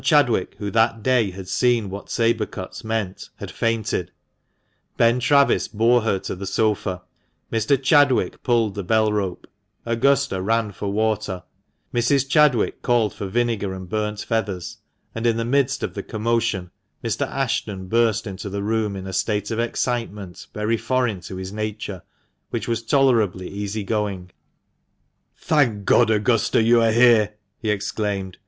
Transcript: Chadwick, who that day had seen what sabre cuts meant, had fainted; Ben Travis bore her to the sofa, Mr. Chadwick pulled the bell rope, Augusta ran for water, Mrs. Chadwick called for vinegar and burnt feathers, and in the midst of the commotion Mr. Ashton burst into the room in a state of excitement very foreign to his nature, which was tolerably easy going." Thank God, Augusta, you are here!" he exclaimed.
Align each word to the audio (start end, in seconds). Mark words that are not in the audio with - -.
Chadwick, 0.03 0.55
who 0.57 0.71
that 0.71 1.03
day 1.03 1.29
had 1.29 1.47
seen 1.47 1.87
what 1.91 2.09
sabre 2.09 2.47
cuts 2.47 2.83
meant, 2.83 3.29
had 3.35 3.51
fainted; 3.51 4.09
Ben 4.97 5.19
Travis 5.19 5.67
bore 5.67 6.01
her 6.01 6.17
to 6.17 6.35
the 6.35 6.47
sofa, 6.47 7.03
Mr. 7.53 7.79
Chadwick 7.79 8.41
pulled 8.41 8.73
the 8.73 8.81
bell 8.83 9.13
rope, 9.13 9.45
Augusta 9.85 10.41
ran 10.41 10.71
for 10.71 10.91
water, 10.91 11.43
Mrs. 11.93 12.27
Chadwick 12.27 12.81
called 12.81 13.13
for 13.13 13.27
vinegar 13.27 13.75
and 13.75 13.87
burnt 13.89 14.21
feathers, 14.21 14.79
and 15.13 15.27
in 15.27 15.37
the 15.37 15.45
midst 15.45 15.83
of 15.83 15.93
the 15.93 16.01
commotion 16.01 16.71
Mr. 17.03 17.27
Ashton 17.29 17.85
burst 17.87 18.25
into 18.25 18.49
the 18.49 18.63
room 18.63 18.95
in 18.95 19.05
a 19.05 19.13
state 19.13 19.51
of 19.51 19.59
excitement 19.59 20.47
very 20.51 20.77
foreign 20.77 21.21
to 21.21 21.35
his 21.35 21.53
nature, 21.53 22.01
which 22.49 22.67
was 22.67 22.81
tolerably 22.81 23.47
easy 23.47 23.83
going." 23.83 24.31
Thank 25.37 25.85
God, 25.85 26.09
Augusta, 26.09 26.63
you 26.63 26.81
are 26.81 26.91
here!" 26.91 27.35
he 27.61 27.69
exclaimed. 27.69 28.39